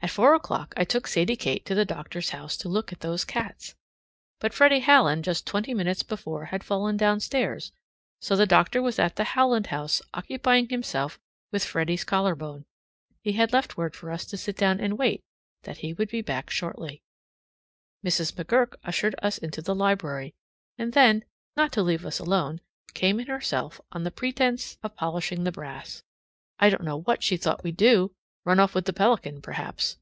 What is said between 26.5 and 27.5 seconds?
I don't know what she